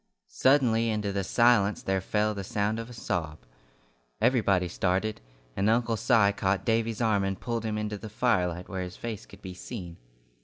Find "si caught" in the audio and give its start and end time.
5.95-6.65